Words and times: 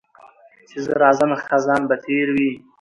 چي 0.67 0.77
زه 0.85 0.93
راځمه 1.03 1.37
خزان 1.45 1.81
به 1.89 1.95
تېر 2.05 2.27
وي 2.35 2.51